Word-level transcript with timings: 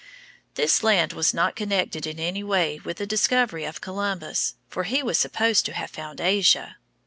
]This 0.55 0.81
land 0.81 1.13
was 1.13 1.31
not 1.31 1.55
connected 1.55 2.07
in 2.07 2.19
any 2.19 2.41
way 2.43 2.79
with 2.83 2.97
the 2.97 3.05
discovery 3.05 3.65
of 3.65 3.81
Columbus, 3.81 4.55
for 4.67 4.81
he 4.85 5.03
was 5.03 5.19
supposed 5.19 5.63
to 5.67 5.73
have 5.73 5.91
found 5.91 6.19
Asia. 6.19 6.77